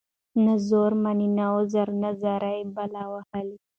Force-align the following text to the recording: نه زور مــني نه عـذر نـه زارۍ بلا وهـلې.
نه 0.43 0.53
زور 0.67 0.91
مــني 1.03 1.27
نه 1.37 1.45
عـذر 1.53 1.87
نـه 2.01 2.09
زارۍ 2.21 2.57
بلا 2.75 3.03
وهـلې. 3.11 3.57